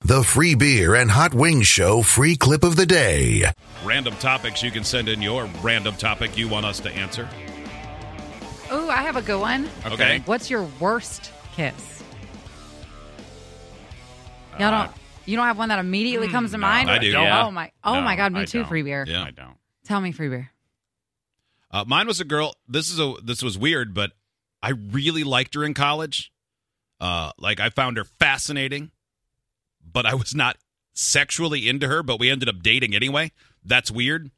The 0.00 0.22
free 0.22 0.54
beer 0.54 0.94
and 0.94 1.10
hot 1.10 1.34
wings 1.34 1.66
show 1.66 2.02
free 2.02 2.36
clip 2.36 2.62
of 2.62 2.76
the 2.76 2.86
day. 2.86 3.44
Random 3.84 4.14
topics 4.16 4.62
you 4.62 4.70
can 4.70 4.84
send 4.84 5.08
in 5.08 5.20
your 5.20 5.48
random 5.60 5.96
topic 5.96 6.38
you 6.38 6.48
want 6.48 6.64
us 6.66 6.80
to 6.80 6.90
answer. 6.90 7.28
Oh, 8.70 8.88
I 8.88 9.02
have 9.02 9.16
a 9.16 9.22
good 9.22 9.40
one. 9.40 9.68
Okay. 9.86 10.22
What's 10.24 10.50
your 10.50 10.68
worst 10.78 11.32
kiss? 11.54 12.02
Y'all 14.58 14.70
don't. 14.70 14.90
You 15.26 15.36
don't 15.36 15.46
have 15.46 15.58
one 15.58 15.68
that 15.68 15.78
immediately 15.78 16.28
comes 16.28 16.52
to 16.52 16.58
mind. 16.58 16.90
I 16.90 16.98
do. 16.98 17.08
Yeah. 17.08 17.46
Oh 17.46 17.50
my. 17.50 17.70
Oh 17.84 17.94
No, 17.94 18.00
my 18.02 18.16
God. 18.16 18.32
Me 18.32 18.40
I 18.40 18.44
too. 18.44 18.60
don't. 18.60 18.68
Free 18.68 18.82
beer. 18.82 19.04
Yeah. 19.06 19.24
I 19.24 19.30
don't. 19.30 19.56
Tell 19.84 20.00
me, 20.00 20.12
free 20.12 20.28
beer. 20.28 20.50
Uh, 21.70 21.84
mine 21.86 22.06
was 22.06 22.20
a 22.20 22.24
girl. 22.24 22.54
This 22.66 22.90
is 22.90 22.98
a 23.00 23.14
this 23.22 23.42
was 23.42 23.58
weird, 23.58 23.94
but 23.94 24.12
I 24.62 24.70
really 24.70 25.24
liked 25.24 25.54
her 25.54 25.64
in 25.64 25.74
college. 25.74 26.32
Uh, 27.00 27.32
like 27.38 27.60
I 27.60 27.68
found 27.70 27.96
her 27.98 28.04
fascinating, 28.04 28.90
but 29.92 30.06
I 30.06 30.14
was 30.14 30.34
not 30.34 30.56
sexually 30.92 31.68
into 31.68 31.88
her. 31.88 32.02
But 32.02 32.18
we 32.20 32.30
ended 32.30 32.48
up 32.48 32.62
dating 32.62 32.94
anyway. 32.94 33.32
That's 33.64 33.90
weird. 33.90 34.30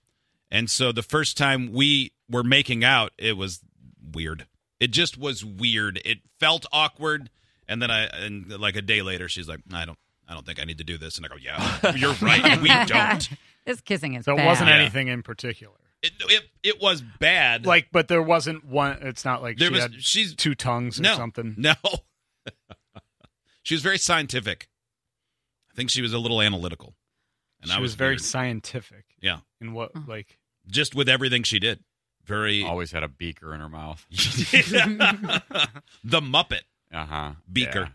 And 0.51 0.69
so 0.71 0.91
the 0.93 1.03
first 1.03 1.37
time 1.37 1.73
we 1.73 2.13
were 2.29 2.43
making 2.43 2.83
out, 2.85 3.13
it 3.19 3.37
was 3.37 3.61
weird. 4.13 4.47
It 4.81 4.89
just 4.93 5.17
was 5.19 5.45
weird. 5.45 6.01
It 6.05 6.19
felt 6.39 6.67
awkward. 6.73 7.31
And 7.69 7.81
then 7.81 7.91
I 7.91 8.05
and 8.07 8.51
like 8.59 8.75
a 8.77 8.83
day 8.83 9.03
later, 9.03 9.29
she's 9.29 9.49
like, 9.49 9.61
I 9.73 9.85
don't. 9.85 9.99
I 10.29 10.35
don't 10.35 10.47
think 10.47 10.61
I 10.61 10.65
need 10.65 10.79
to 10.79 10.85
do 10.85 10.97
this. 10.97 11.17
And 11.17 11.27
I 11.27 11.29
go, 11.29 11.35
Yeah, 11.37 11.93
you're 11.97 12.15
right. 12.23 12.61
We 12.63 12.69
don't. 12.87 13.29
This 13.67 13.81
kissing 13.81 14.15
is 14.15 14.25
So 14.25 14.35
it 14.35 14.37
bad. 14.39 14.47
wasn't 14.47 14.71
Yeah. 14.71 14.77
anything 14.77 15.09
in 15.09 15.23
particular. 15.25 15.75
It, 16.03 16.13
it, 16.29 16.43
it 16.63 16.81
was 16.81 17.03
bad. 17.03 17.67
Like, 17.67 17.89
but 17.93 18.09
there 18.09 18.23
wasn't 18.23 18.65
one. 18.65 18.99
It's 19.03 19.25
not 19.25 19.43
like 19.43 19.59
there 19.59 19.69
she 19.69 19.75
was. 19.75 19.83
had 19.83 19.95
She's 20.03 20.35
two 20.35 20.55
tongues 20.55 20.99
or 20.99 21.03
no, 21.03 21.15
something. 21.17 21.55
No. 21.59 21.75
she 23.63 23.75
was 23.75 23.83
very 23.83 23.99
scientific. 23.99 24.69
I 25.73 25.75
think 25.77 25.91
she 25.91 26.03
was 26.03 26.13
a 26.13 26.19
little 26.19 26.41
analytical. 26.43 26.95
And 27.61 27.71
she 27.71 27.77
I 27.77 27.81
was, 27.81 27.91
was 27.91 27.95
very 27.97 28.11
weird. 28.13 28.23
scientific 28.23 29.05
Yeah. 29.21 29.41
in 29.61 29.73
what 29.75 29.93
like 30.09 30.39
Just 30.67 30.95
with 30.95 31.09
everything 31.09 31.43
she 31.43 31.59
did. 31.59 31.85
Very 32.25 32.63
Always 32.65 32.93
had 32.93 33.03
a 33.03 33.09
beaker 33.09 33.55
in 33.55 33.61
her 33.61 33.69
mouth. 33.69 34.07
the 36.05 36.21
Muppet 36.21 36.63
Uh 36.93 37.07
huh. 37.07 37.33
beaker. 37.51 37.91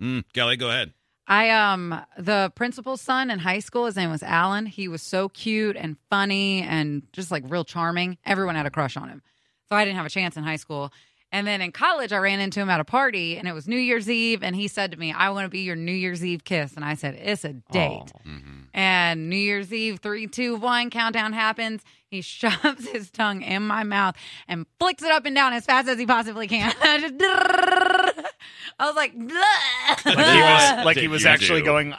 Mm, 0.00 0.24
Kelly, 0.32 0.56
go 0.56 0.68
ahead. 0.68 0.92
I 1.26 1.50
um 1.50 2.00
the 2.18 2.50
principal's 2.54 3.00
son 3.00 3.30
in 3.30 3.38
high 3.38 3.58
school. 3.58 3.86
His 3.86 3.96
name 3.96 4.10
was 4.10 4.22
Alan. 4.22 4.66
He 4.66 4.88
was 4.88 5.02
so 5.02 5.28
cute 5.28 5.76
and 5.76 5.96
funny 6.10 6.62
and 6.62 7.02
just 7.12 7.30
like 7.30 7.44
real 7.48 7.64
charming. 7.64 8.16
Everyone 8.24 8.54
had 8.54 8.66
a 8.66 8.70
crush 8.70 8.96
on 8.96 9.08
him. 9.08 9.22
So 9.68 9.76
I 9.76 9.84
didn't 9.84 9.96
have 9.96 10.06
a 10.06 10.10
chance 10.10 10.36
in 10.36 10.44
high 10.44 10.56
school. 10.56 10.90
And 11.30 11.46
then 11.46 11.60
in 11.60 11.72
college, 11.72 12.12
I 12.12 12.16
ran 12.18 12.40
into 12.40 12.60
him 12.60 12.70
at 12.70 12.80
a 12.80 12.84
party, 12.84 13.36
and 13.36 13.46
it 13.46 13.52
was 13.52 13.68
New 13.68 13.76
Year's 13.76 14.08
Eve, 14.08 14.42
and 14.42 14.56
he 14.56 14.66
said 14.66 14.92
to 14.92 14.98
me, 14.98 15.12
"I 15.12 15.28
want 15.30 15.44
to 15.44 15.50
be 15.50 15.60
your 15.60 15.76
New 15.76 15.92
Year's 15.92 16.24
Eve 16.24 16.42
kiss." 16.42 16.74
And 16.74 16.84
I 16.84 16.94
said, 16.94 17.18
"It's 17.20 17.44
a 17.44 17.50
oh, 17.50 17.72
date." 17.72 18.12
Mm-hmm. 18.26 18.58
And 18.72 19.28
New 19.28 19.36
Year's 19.36 19.72
Eve, 19.72 19.98
three, 19.98 20.26
two, 20.26 20.56
one, 20.56 20.88
countdown 20.88 21.32
happens. 21.32 21.82
He 22.06 22.20
shoves 22.22 22.88
his 22.88 23.10
tongue 23.10 23.42
in 23.42 23.66
my 23.66 23.84
mouth 23.84 24.16
and 24.46 24.66
flicks 24.78 25.02
it 25.02 25.10
up 25.10 25.26
and 25.26 25.34
down 25.34 25.52
as 25.52 25.64
fast 25.64 25.88
as 25.88 25.98
he 25.98 26.06
possibly 26.06 26.48
can. 26.48 26.72
I 28.78 28.86
was 28.86 28.96
like, 28.96 29.12
like 29.14 30.02
he 30.04 30.12
was 30.14 30.84
like 30.84 30.96
he 30.96 31.08
was 31.08 31.22
You 31.24 31.28
actually 31.30 31.60
do. 31.60 31.66
going. 31.66 31.94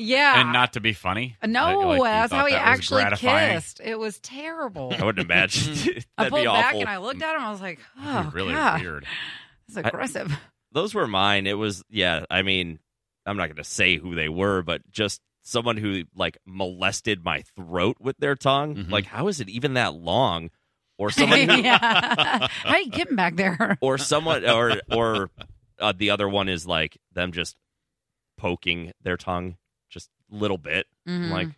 yeah. 0.00 0.40
And 0.40 0.52
not 0.52 0.72
to 0.74 0.80
be 0.80 0.92
funny. 0.92 1.36
No, 1.46 1.78
Like- 1.80 1.86
like 1.86 1.98
you 1.98 2.04
that's 2.04 2.30
thought 2.30 2.38
how 2.40 2.46
he 2.46 2.52
that 2.52 2.64
was 2.68 2.78
actually 2.78 3.02
gratifying? 3.02 3.54
kissed. 3.56 3.80
It 3.84 3.98
was 3.98 4.18
terrible. 4.20 4.94
I 4.98 5.04
wouldn't 5.04 5.24
imagine. 5.24 5.72
I 6.18 6.24
That'd 6.24 6.32
pulled 6.32 6.42
be 6.42 6.46
back 6.46 6.74
and 6.74 6.88
I 6.88 6.98
looked 6.98 7.22
at 7.22 7.36
him. 7.36 7.42
I 7.42 7.50
was 7.50 7.60
like, 7.60 7.78
That'd 7.96 8.26
"Oh, 8.26 8.30
be 8.30 8.34
really 8.36 8.52
God, 8.54 8.80
weird. 8.80 9.06
it's 9.68 9.76
aggressive." 9.76 10.32
Those 10.72 10.94
were 10.94 11.06
mine. 11.06 11.46
It 11.46 11.58
was 11.58 11.82
yeah. 11.90 12.24
I 12.30 12.42
mean, 12.42 12.78
I'm 13.26 13.36
not 13.36 13.46
going 13.46 13.56
to 13.56 13.64
say 13.64 13.96
who 13.96 14.14
they 14.14 14.28
were, 14.28 14.62
but 14.62 14.82
just 14.90 15.20
someone 15.42 15.76
who 15.76 16.04
like 16.14 16.38
molested 16.46 17.24
my 17.24 17.42
throat 17.56 17.96
with 18.00 18.16
their 18.18 18.34
tongue. 18.36 18.76
Mhm. 18.76 18.90
Like, 18.90 19.06
how 19.06 19.28
is 19.28 19.40
it 19.40 19.48
even 19.48 19.74
that 19.74 19.94
long? 19.94 20.50
Or 21.00 21.10
someone 21.10 21.38
who, 21.48 21.62
yeah. 21.62 22.46
How 22.62 22.76
you 22.76 22.90
getting 22.90 23.16
back 23.16 23.36
there? 23.36 23.78
or 23.80 23.96
someone, 23.96 24.44
or 24.44 24.80
or 24.92 25.30
uh, 25.78 25.94
the 25.96 26.10
other 26.10 26.28
one 26.28 26.50
is 26.50 26.66
like 26.66 26.98
them 27.14 27.32
just 27.32 27.56
poking 28.36 28.92
their 29.02 29.16
tongue 29.16 29.56
just 29.88 30.10
a 30.30 30.36
little 30.36 30.58
bit. 30.58 30.86
I'm 31.06 31.24
Mhm. 31.24 31.30
Like, 31.30 31.48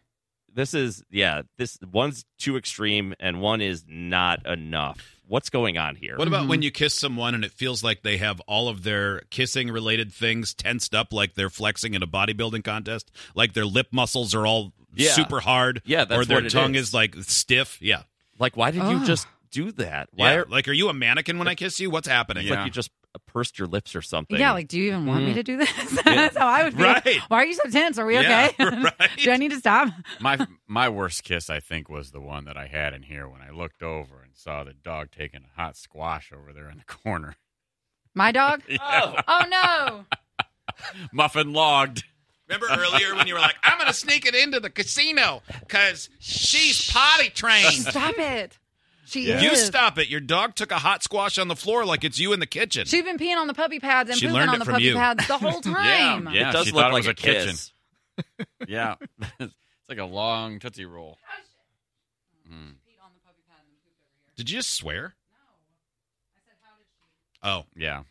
this 0.55 0.75
is 0.75 1.03
yeah. 1.11 1.43
This 1.59 1.77
one's 1.93 2.25
too 2.39 2.57
extreme, 2.57 3.15
and 3.19 3.41
one 3.41 3.61
is 3.61 3.85
not 3.89 4.47
enough. 4.47 5.17
What's 5.27 5.51
going 5.51 5.77
on 5.79 5.97
here? 5.97 6.17
What 6.19 6.29
about 6.29 6.45
Mhm. 6.45 6.49
when 6.49 6.63
you 6.63 6.71
kiss 6.71 6.95
someone 6.95 7.35
and 7.35 7.45
it 7.45 7.53
feels 7.53 7.83
like 7.83 8.03
they 8.03 8.19
have 8.19 8.39
all 8.43 8.69
of 8.69 8.83
their 8.85 9.23
kissing 9.31 9.71
related 9.71 10.13
things 10.13 10.53
tensed 10.55 10.95
up 10.95 11.13
like 11.13 11.35
they're 11.35 11.51
flexing 11.51 11.95
in 11.95 12.03
a 12.03 12.07
bodybuilding 12.07 12.63
contest? 12.65 13.11
Like 13.35 13.55
their 13.55 13.65
lip 13.67 13.89
muscles 13.93 14.35
are 14.35 14.47
all 14.47 14.73
Yeah. 14.95 15.13
super 15.13 15.41
hard. 15.41 15.81
Yeah, 15.85 16.05
that's 16.05 16.21
Or 16.21 16.25
their 16.27 16.37
what 16.39 16.47
it 16.47 16.51
tongue 16.51 16.75
is. 16.75 16.89
is 16.89 16.95
like 16.95 17.17
stiff. 17.23 17.79
Yeah. 17.81 18.03
Like, 18.43 18.57
why 18.57 18.73
did 18.73 18.83
you 18.83 19.05
just 19.05 19.29
do 19.53 19.71
that? 19.73 20.09
Why 20.13 20.33
yeah. 20.33 20.39
are, 20.41 20.47
like, 20.47 20.67
are 20.67 20.73
you 20.73 20.89
a 20.89 20.93
mannequin 20.93 21.39
when 21.39 21.47
I 21.47 21.55
kiss 21.55 21.79
you? 21.79 21.91
What's 21.91 22.09
happening? 22.09 22.43
It's 22.43 22.51
like 22.51 22.65
you 22.67 22.73
just 22.73 22.91
pursed 23.29 23.57
your 23.57 23.69
lips 23.69 23.95
or 23.95 24.03
something. 24.03 24.37
Yeah, 24.37 24.51
like, 24.53 24.67
do 24.67 24.81
you 24.81 24.89
even 24.89 25.07
want 25.07 25.25
me 25.25 25.31
Mm. 25.31 25.35
to 25.35 25.43
do 25.45 25.57
this? 25.59 25.71
That's 26.05 26.37
how 26.37 26.49
I 26.49 26.65
would 26.65 26.75
feel. 26.75 26.87
Right. 26.87 27.19
Why 27.29 27.37
are 27.37 27.45
you 27.47 27.55
so 27.55 27.71
tense? 27.71 27.99
Are 27.99 28.05
we 28.05 28.15
Yeah, 28.19 28.49
okay? 28.59 28.65
right. 28.99 29.11
do 29.19 29.31
I 29.31 29.37
need 29.37 29.53
to 29.53 29.59
stop? 29.59 29.93
My 30.21 30.45
my 30.67 30.89
worst 30.89 31.23
kiss, 31.23 31.49
I 31.49 31.61
think, 31.61 31.89
was 31.89 32.11
the 32.11 32.21
one 32.21 32.45
that 32.47 32.57
I 32.57 32.67
had 32.67 32.95
in 32.95 33.03
here 33.05 33.29
when 33.29 33.43
I 33.43 33.51
looked 33.51 33.81
over 33.81 34.23
and 34.23 34.33
saw 34.35 34.65
the 34.65 34.73
dog 34.73 35.11
taking 35.17 35.43
a 35.45 35.61
hot 35.61 35.77
squash 35.77 36.33
over 36.37 36.53
there 36.53 36.69
in 36.69 36.79
the 36.79 36.85
corner. 36.85 37.37
My 38.15 38.33
dog? 38.33 38.63
Oh. 38.81 39.15
Oh 39.29 39.45
no! 39.49 40.05
Muffin 41.13 41.53
logged. 41.53 42.03
Remember 42.53 42.67
earlier 42.83 43.15
when 43.15 43.27
you 43.27 43.35
were 43.35 43.41
like, 43.41 43.57
I'm 43.63 43.79
going 43.79 43.89
to 43.89 43.95
sneak 43.95 44.27
it 44.27 44.35
into 44.35 44.61
the 44.61 44.71
casino 44.71 45.43
because 45.61 46.09
she's 46.19 46.91
potty 46.91 47.31
trained. 47.31 47.73
Stop 47.73 48.15
it! 48.19 48.59
She 49.07 49.29
Yeah. 49.29 49.41
You 49.41 49.57
stop 49.57 49.99
it. 49.99 50.09
Your 50.09 50.21
dog 50.21 50.55
took 50.55 50.71
a 50.71 50.79
hot 50.79 51.03
squash 51.03 51.39
on 51.39 51.49
the 51.49 51.57
floor 51.57 51.85
like 51.85 52.05
it's 52.05 52.19
you 52.19 52.33
in 52.33 52.41
the 52.41 52.47
kitchen. 52.47 52.87
She's 52.87 53.03
been 53.05 53.19
peeing 53.19 53.37
on 53.37 53.47
the 53.47 53.55
puppy 53.55 53.79
pads 53.81 54.09
and 54.11 54.19
She 54.19 54.27
pooping 54.27 54.49
on 54.49 54.59
the 54.59 54.65
puppy 54.65 54.85
you. 54.85 54.95
pads 54.95 55.27
the 55.29 55.39
whole 55.39 55.61
time. 55.61 56.29
Yeah. 56.33 56.51
it 56.51 56.53
does 56.53 56.67
she 56.67 56.73
look 56.73 56.83
thought 56.83 56.91
it 56.91 56.95
like 56.95 57.01
was 57.01 57.07
a, 57.09 57.11
a 57.11 57.15
kitchen. 57.15 57.57
Yeah, 58.69 58.95
it's 59.41 59.55
like 59.89 59.99
a 59.99 60.05
long 60.05 60.59
tootsie 60.59 60.85
roll. 60.85 61.19
Mm. 62.49 62.75
Did 64.37 64.51
you 64.51 64.57
just 64.59 64.75
swear? 64.75 65.15
Oh, 67.43 67.65
Yeah, 67.75 68.03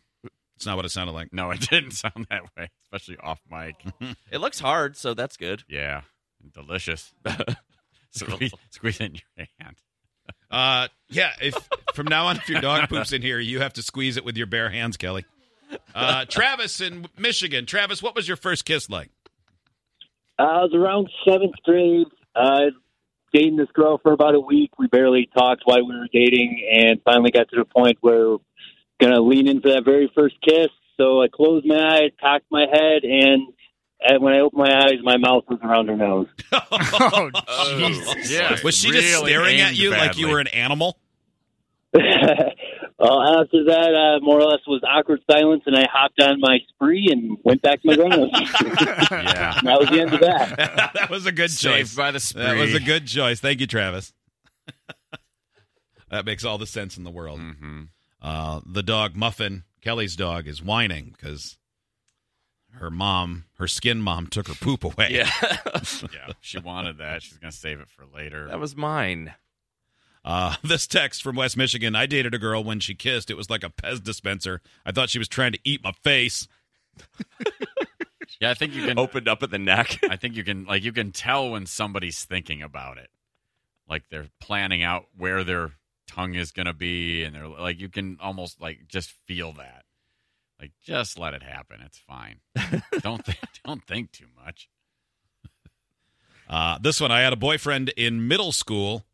it's 0.62 0.66
not 0.68 0.76
what 0.76 0.84
it 0.84 0.90
sounded 0.90 1.10
like. 1.10 1.32
no, 1.32 1.50
it 1.50 1.58
didn't 1.58 1.90
sound 1.90 2.24
that 2.30 2.42
way, 2.56 2.70
especially 2.84 3.16
off 3.16 3.40
mic. 3.50 3.74
It 4.30 4.38
looks 4.38 4.60
hard, 4.60 4.96
so 4.96 5.12
that's 5.12 5.36
good. 5.36 5.64
Yeah, 5.68 6.02
delicious. 6.54 7.12
squeeze, 8.12 8.52
squeeze 8.70 9.00
it 9.00 9.04
in 9.06 9.14
your 9.36 9.46
hand. 9.58 9.76
Uh, 10.52 10.86
yeah. 11.08 11.32
If 11.42 11.56
from 11.94 12.06
now 12.06 12.26
on, 12.26 12.36
if 12.36 12.48
your 12.48 12.60
dog 12.60 12.88
poops 12.88 13.12
in 13.12 13.22
here, 13.22 13.40
you 13.40 13.58
have 13.60 13.72
to 13.72 13.82
squeeze 13.82 14.16
it 14.16 14.24
with 14.24 14.36
your 14.36 14.46
bare 14.46 14.70
hands, 14.70 14.96
Kelly. 14.96 15.24
Uh, 15.94 16.26
Travis 16.26 16.80
in 16.80 17.08
Michigan. 17.18 17.66
Travis, 17.66 18.00
what 18.00 18.14
was 18.14 18.28
your 18.28 18.36
first 18.36 18.64
kiss 18.64 18.88
like? 18.88 19.10
Uh, 20.38 20.42
I 20.42 20.62
was 20.62 20.72
around 20.74 21.08
seventh 21.28 21.56
grade. 21.64 22.06
Uh, 22.36 22.70
dating 23.32 23.56
this 23.56 23.68
girl 23.74 23.98
for 24.00 24.12
about 24.12 24.36
a 24.36 24.40
week. 24.40 24.70
We 24.78 24.86
barely 24.86 25.28
talked 25.36 25.62
while 25.64 25.84
we 25.84 25.96
were 25.96 26.08
dating, 26.12 26.64
and 26.72 27.00
finally 27.04 27.32
got 27.32 27.48
to 27.48 27.56
the 27.56 27.64
point 27.64 27.98
where 28.00 28.28
we're 28.28 28.38
gonna 29.02 29.20
lean 29.20 29.48
in 29.48 29.60
for 29.60 29.70
that 29.70 29.84
very 29.84 30.10
first 30.14 30.36
kiss. 30.42 30.68
So 30.96 31.22
I 31.22 31.28
closed 31.28 31.66
my 31.66 31.96
eyes, 31.96 32.10
cocked 32.20 32.46
my 32.50 32.66
head, 32.70 33.02
and, 33.02 33.52
and 34.00 34.22
when 34.22 34.34
I 34.34 34.40
opened 34.40 34.62
my 34.62 34.84
eyes, 34.84 34.98
my 35.02 35.16
mouth 35.16 35.44
was 35.48 35.58
around 35.62 35.88
her 35.88 35.96
nose. 35.96 36.28
oh, 36.52 37.30
Jesus. 37.76 38.30
Yeah, 38.30 38.56
Was 38.64 38.76
she 38.76 38.90
just 38.90 39.18
staring 39.18 39.60
at 39.60 39.70
aimed 39.70 39.78
you 39.78 39.90
like 39.90 40.16
you 40.18 40.28
were 40.28 40.40
an 40.40 40.48
animal? 40.48 40.98
well, 41.94 42.02
after 42.02 43.64
that, 43.64 43.94
uh, 43.94 44.24
more 44.24 44.40
or 44.40 44.44
less 44.44 44.60
was 44.66 44.82
awkward 44.86 45.20
silence, 45.30 45.62
and 45.66 45.76
I 45.76 45.84
hopped 45.92 46.20
on 46.20 46.40
my 46.40 46.58
spree 46.68 47.08
and 47.10 47.36
went 47.42 47.60
back 47.62 47.82
to 47.82 47.88
my 47.88 47.96
grandma's. 47.96 48.30
Yeah, 48.32 49.60
that 49.62 49.78
was 49.78 49.88
the 49.90 50.00
end 50.00 50.14
of 50.14 50.20
that. 50.20 50.90
that 50.94 51.10
was 51.10 51.26
a 51.26 51.32
good 51.32 51.50
saved 51.50 51.88
choice. 51.88 51.94
by 51.94 52.10
the 52.10 52.20
spree. 52.20 52.42
That 52.42 52.56
was 52.56 52.74
a 52.74 52.80
good 52.80 53.06
choice. 53.06 53.40
Thank 53.40 53.60
you, 53.60 53.66
Travis. 53.66 54.12
that 56.10 56.24
makes 56.24 56.44
all 56.44 56.56
the 56.56 56.66
sense 56.66 56.96
in 56.96 57.04
the 57.04 57.10
world. 57.10 57.40
hmm 57.40 57.82
Uh, 58.22 58.60
the 58.64 58.82
dog 58.84 59.16
Muffin, 59.16 59.64
Kelly's 59.80 60.14
dog, 60.14 60.46
is 60.46 60.62
whining 60.62 61.14
because 61.18 61.58
her 62.74 62.88
mom, 62.90 63.44
her 63.58 63.66
skin 63.66 64.00
mom, 64.00 64.28
took 64.28 64.46
her 64.48 64.54
poop 64.54 64.84
away. 64.84 65.08
Yeah, 65.10 65.30
Yeah, 66.12 66.32
she 66.40 66.58
wanted 66.58 66.98
that. 66.98 67.22
She's 67.22 67.38
gonna 67.38 67.50
save 67.52 67.80
it 67.80 67.88
for 67.88 68.06
later. 68.06 68.46
that 68.48 68.60
was 68.60 68.76
mine. 68.76 69.34
Uh, 70.24 70.54
this 70.64 70.86
text 70.86 71.20
from 71.20 71.34
West 71.34 71.56
Michigan. 71.56 71.96
I 71.96 72.06
dated 72.06 72.32
a 72.32 72.38
girl 72.38 72.62
when 72.62 72.78
she 72.78 72.94
kissed. 72.94 73.28
It 73.28 73.36
was 73.36 73.50
like 73.50 73.64
a 73.64 73.70
Pez 73.70 74.00
dispenser. 74.02 74.60
I 74.86 74.92
thought 74.92 75.10
she 75.10 75.18
was 75.18 75.28
trying 75.28 75.52
to 75.52 75.58
eat 75.64 75.82
my 75.82 75.90
face. 76.04 76.46
yeah, 78.40 78.50
I 78.50 78.54
think 78.54 78.74
you 78.74 78.86
can. 78.86 78.98
Opened 79.00 79.26
up 79.26 79.42
at 79.42 79.50
the 79.50 79.58
neck. 79.58 79.98
I 80.08 80.14
think 80.16 80.36
you 80.36 80.44
can 80.44 80.64
like 80.64 80.84
you 80.84 80.92
can 80.92 81.10
tell 81.10 81.50
when 81.50 81.66
somebody's 81.66 82.24
thinking 82.24 82.62
about 82.62 82.98
it, 82.98 83.10
like 83.88 84.04
they're 84.10 84.28
planning 84.40 84.84
out 84.84 85.06
where 85.16 85.42
their 85.42 85.72
tongue 86.06 86.34
is 86.34 86.52
gonna 86.52 86.72
be, 86.74 87.24
and 87.24 87.34
they're 87.34 87.48
like 87.48 87.80
you 87.80 87.88
can 87.88 88.18
almost 88.20 88.60
like 88.60 88.86
just 88.88 89.10
feel 89.26 89.52
that. 89.54 89.84
Like 90.60 90.72
just 90.82 91.18
let 91.18 91.34
it 91.34 91.42
happen. 91.42 91.80
It's 91.84 91.98
fine. 91.98 92.40
don't 93.00 93.24
think, 93.24 93.38
don't 93.64 93.84
think 93.84 94.12
too 94.12 94.26
much. 94.44 94.68
Uh, 96.48 96.76
this 96.82 97.00
one, 97.00 97.10
I 97.10 97.20
had 97.20 97.32
a 97.32 97.36
boyfriend 97.36 97.88
in 97.96 98.28
middle 98.28 98.52
school 98.52 99.06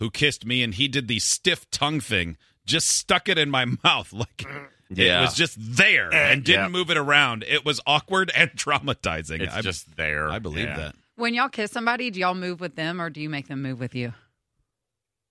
who 0.00 0.10
kissed 0.10 0.44
me, 0.44 0.64
and 0.64 0.74
he 0.74 0.88
did 0.88 1.06
the 1.06 1.20
stiff 1.20 1.70
tongue 1.70 2.00
thing. 2.00 2.36
Just 2.66 2.88
stuck 2.88 3.28
it 3.28 3.38
in 3.38 3.50
my 3.50 3.66
mouth, 3.84 4.12
like 4.12 4.44
Yeah. 4.88 5.18
it 5.18 5.20
was 5.22 5.34
just 5.34 5.56
there, 5.60 6.12
and 6.12 6.42
didn't 6.42 6.60
Yeah. 6.62 6.68
move 6.68 6.90
it 6.90 6.96
around. 6.96 7.44
It 7.46 7.64
was 7.64 7.80
awkward 7.86 8.32
and 8.34 8.50
traumatizing. 8.52 9.42
It's 9.42 9.54
I, 9.54 9.60
just 9.60 9.96
there. 9.96 10.28
I 10.28 10.40
believe 10.40 10.64
Yeah. 10.66 10.76
that. 10.76 10.96
When 11.14 11.34
y'all 11.34 11.48
kiss 11.50 11.70
somebody, 11.70 12.10
do 12.10 12.18
y'all 12.18 12.34
move 12.34 12.58
with 12.58 12.74
them 12.74 13.00
or 13.00 13.10
do 13.10 13.20
you 13.20 13.28
make 13.28 13.46
them 13.46 13.62
move 13.62 13.78
with 13.78 13.94
you? 13.94 14.12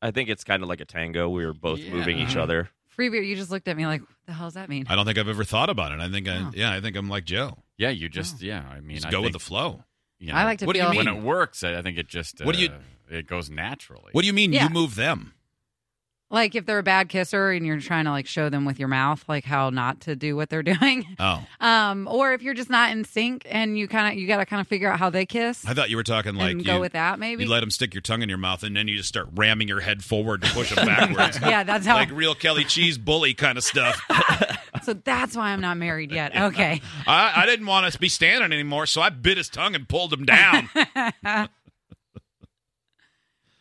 I 0.01 0.11
think 0.11 0.29
it's 0.29 0.43
kind 0.43 0.63
of 0.63 0.69
like 0.69 0.81
a 0.81 0.85
tango. 0.85 1.29
We 1.29 1.45
were 1.45 1.53
both 1.53 1.79
Yeah. 1.79 1.93
moving 1.93 2.17
each 2.19 2.35
other. 2.35 2.69
Free 2.87 3.09
beer, 3.09 3.21
you 3.21 3.35
just 3.35 3.51
looked 3.51 3.67
at 3.67 3.77
me 3.77 3.85
like, 3.85 4.01
the 4.25 4.33
hell 4.33 4.47
does 4.47 4.55
that 4.55 4.67
mean? 4.69 4.85
I 4.89 4.95
don't 4.95 5.05
think 5.05 5.17
I've 5.17 5.27
ever 5.29 5.43
thought 5.43 5.69
about 5.69 5.91
it. 5.91 5.99
I 5.99 6.09
think, 6.09 6.27
I, 6.27 6.37
Oh. 6.37 6.51
yeah, 6.53 6.73
I 6.73 6.81
think 6.81 6.95
I'm 6.97 7.07
like 7.09 7.25
Joe. 7.25 7.63
Yeah, 7.77 7.89
you 7.89 8.09
just 8.09 8.41
yeah. 8.41 8.63
I 8.69 8.81
mean, 8.81 8.97
Just 8.97 9.07
I 9.07 9.11
go 9.11 9.21
with 9.21 9.33
the 9.33 9.39
flow. 9.39 9.83
you 10.19 10.27
know, 10.31 10.35
I 10.35 10.43
like 10.43 10.59
to 10.59 10.65
What 10.65 10.73
do 10.73 10.79
you 10.79 10.85
feel 10.85 10.91
mean? 11.03 11.05
when 11.05 11.17
it 11.17 11.21
works. 11.23 11.63
I 11.63 11.77
I 11.77 11.81
think 11.81 11.97
it 11.97 12.07
just 12.07 12.41
uh, 12.41 12.45
What 12.45 12.55
do 12.55 12.61
you- 12.61 12.69
it 13.09 13.27
goes 13.27 13.49
naturally. 13.49 14.09
What 14.11 14.21
do 14.21 14.27
you 14.27 14.33
mean 14.33 14.53
Yeah. 14.53 14.63
you 14.65 14.69
move 14.69 14.95
them? 14.95 15.33
Like 16.31 16.55
if 16.55 16.65
they're 16.65 16.79
a 16.79 16.83
bad 16.83 17.09
kisser 17.09 17.51
and 17.51 17.65
you're 17.65 17.79
trying 17.79 18.05
to 18.05 18.11
like 18.11 18.25
show 18.25 18.49
them 18.49 18.65
with 18.65 18.79
your 18.79 18.87
mouth 18.87 19.23
like 19.27 19.43
how 19.43 19.69
not 19.69 19.99
to 20.01 20.15
do 20.15 20.35
what 20.35 20.49
they're 20.49 20.63
doing. 20.73 21.05
Oh, 21.19 21.45
Um, 21.59 22.07
or 22.09 22.33
if 22.33 22.41
you're 22.41 22.53
just 22.53 22.69
not 22.69 22.91
in 22.91 23.03
sync 23.05 23.45
and 23.49 23.77
you 23.77 23.87
kind 23.87 24.11
of 24.13 24.19
you 24.19 24.27
got 24.27 24.37
to 24.37 24.45
kind 24.45 24.59
of 24.61 24.67
figure 24.67 24.91
out 24.91 24.97
how 24.97 25.09
they 25.09 25.25
kiss 25.25 25.65
I 25.67 25.73
thought 25.73 25.89
you 25.89 25.97
were 25.97 26.03
talking 26.03 26.35
like 26.35 26.57
you, 26.57 26.63
go 26.63 26.79
with 26.79 26.93
that 26.93 27.19
maybe. 27.19 27.43
you 27.43 27.49
let 27.49 27.59
them 27.59 27.69
stick 27.69 27.93
your 27.93 28.01
tongue 28.01 28.21
in 28.21 28.29
your 28.29 28.37
mouth, 28.37 28.63
and 28.63 28.75
then 28.75 28.87
you 28.87 28.95
just 28.97 29.09
start 29.09 29.27
ramming 29.35 29.67
your 29.67 29.81
head 29.81 30.03
forward 30.03 30.41
to 30.41 30.49
push 30.51 30.73
them 30.73 30.85
backwards. 30.87 31.39
yeah, 31.41 31.63
that's 31.63 31.85
how. 31.85 31.95
like 31.95 32.09
real 32.11 32.33
Kelly 32.33 32.63
Cheese 32.63 32.97
bully 32.97 33.33
kind 33.33 33.57
of 33.57 33.63
stuff. 33.63 34.01
so 34.83 34.93
that's 34.93 35.35
why 35.35 35.49
I'm 35.51 35.61
not 35.61 35.77
married 35.77 36.11
yet. 36.11 36.35
Okay. 36.35 36.81
I, 37.05 37.43
I 37.43 37.45
didn't 37.45 37.65
want 37.65 37.91
to 37.91 37.99
be 37.99 38.09
standing 38.09 38.51
anymore, 38.51 38.85
so 38.85 39.01
I 39.01 39.09
bit 39.09 39.37
his 39.37 39.49
tongue 39.49 39.75
and 39.75 39.87
pulled 39.87 40.13
him 40.13 40.25
down. 40.25 40.69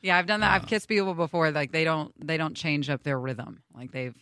Yeah, 0.02 0.17
I've 0.17 0.26
done 0.26 0.41
that. 0.41 0.52
I've 0.52 0.67
kissed 0.67 0.88
people 0.88 1.14
before. 1.14 1.50
Like 1.50 1.73
they 1.73 1.85
don't 1.85 2.12
they 2.26 2.37
don't 2.37 2.55
change 2.56 2.88
up 2.91 3.02
their 3.02 3.19
rhythm. 3.19 3.62
Like 3.75 3.93
they've 3.93 4.14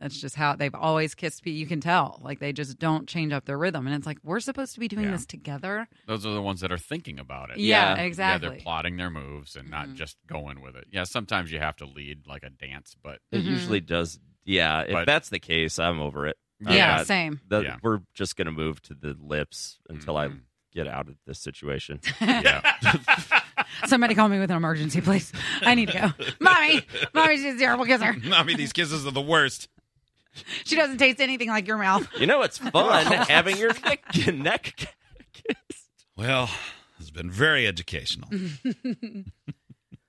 that's 0.00 0.20
just 0.20 0.34
how 0.34 0.56
they've 0.56 0.74
always 0.74 1.14
kissed 1.14 1.44
people. 1.44 1.58
You 1.58 1.66
can 1.66 1.80
tell. 1.80 2.20
Like 2.24 2.40
they 2.40 2.52
just 2.52 2.78
don't 2.78 3.06
change 3.08 3.32
up 3.32 3.44
their 3.44 3.56
rhythm. 3.58 3.86
And 3.86 3.94
it's 3.94 4.06
like 4.06 4.18
we're 4.24 4.40
supposed 4.40 4.74
to 4.74 4.80
be 4.80 4.88
doing 4.88 5.04
Yeah. 5.04 5.10
this 5.12 5.26
together. 5.26 5.86
Those 6.06 6.26
are 6.26 6.32
the 6.34 6.42
ones 6.42 6.60
that 6.60 6.72
are 6.72 6.78
thinking 6.78 7.18
about 7.20 7.50
it. 7.50 7.58
Yeah, 7.58 7.94
Yeah. 7.96 8.02
exactly. 8.02 8.48
Yeah, 8.48 8.50
they're 8.54 8.62
plotting 8.62 8.96
their 8.96 9.10
moves 9.10 9.54
and 9.54 9.70
not 9.70 9.88
Mhm. 9.88 9.94
just 9.94 10.16
going 10.26 10.60
with 10.60 10.74
it. 10.76 10.86
Yeah, 10.90 11.04
sometimes 11.04 11.52
you 11.52 11.60
have 11.60 11.76
to 11.76 11.84
lead 11.86 12.26
like 12.26 12.42
a 12.42 12.50
dance, 12.50 12.96
but 13.00 13.20
It 13.30 13.42
Mhm. 13.42 13.50
usually 13.50 13.80
does. 13.80 14.18
Yeah, 14.44 14.80
if 14.82 14.92
But- 14.92 15.06
that's 15.06 15.28
the 15.28 15.38
case, 15.38 15.78
I'm 15.78 16.00
over 16.00 16.26
it. 16.26 16.36
I'm 16.66 16.74
yeah, 16.74 16.96
not- 16.96 17.06
same. 17.06 17.40
the- 17.48 17.62
Yeah. 17.62 17.76
We're 17.82 18.00
just 18.14 18.36
gonna 18.36 18.50
move 18.52 18.82
to 18.82 18.94
the 18.94 19.14
lips 19.20 19.78
until 19.88 20.16
I 20.16 20.28
Mhm. 20.28 20.40
get 20.72 20.88
out 20.88 21.08
of 21.08 21.16
this 21.26 21.38
situation. 21.40 22.00
yeah, 22.20 22.60
Somebody 23.86 24.14
call 24.14 24.28
me 24.28 24.38
with 24.38 24.50
an 24.50 24.56
emergency, 24.56 25.00
please. 25.00 25.32
I 25.62 25.74
need 25.74 25.88
to 25.90 25.98
go. 25.98 26.12
Mommy, 26.40 26.80
mommy, 27.14 27.36
she's 27.36 27.56
a 27.56 27.58
terrible 27.58 27.84
kisser. 27.84 28.12
Mommy, 28.24 28.54
these 28.54 28.72
kisses 28.72 29.04
are 29.06 29.10
the 29.10 29.20
worst. 29.20 29.68
She 30.64 30.76
doesn't 30.76 30.98
taste 30.98 31.20
anything 31.20 31.48
like 31.48 31.66
your 31.66 31.76
mouth. 31.78 32.06
you 32.18 32.26
know, 32.26 32.42
it's 32.42 32.58
fun 32.58 33.04
having 33.28 33.56
your 33.58 33.72
neck, 33.84 34.04
neck 34.32 34.94
kissed. 35.32 35.88
Well, 36.16 36.48
it's 36.98 37.10
been 37.10 37.30
very 37.30 37.66
educational. 37.66 38.28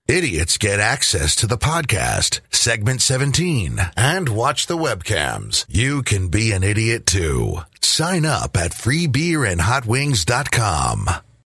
Idiots 0.08 0.58
get 0.58 0.80
access 0.82 1.36
to 1.38 1.48
the 1.48 1.58
podcast, 1.58 2.42
segment 2.52 3.02
17, 3.02 3.80
and 3.96 4.28
watch 4.30 4.68
the 4.68 4.78
webcams. 4.78 5.66
You 5.70 6.04
can 6.04 6.28
be 6.28 6.52
an 6.52 6.62
idiot 6.64 7.06
too. 7.06 7.60
Sign 7.82 8.26
up 8.26 8.58
at 8.58 8.72
freebeerandhotwings.com. 8.72 11.10